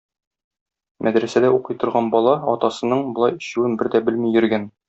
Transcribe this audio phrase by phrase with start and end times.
[1.07, 4.71] Мәдрәсәдә укый торган бала атасының болай эчүен бер дә белми йөргән.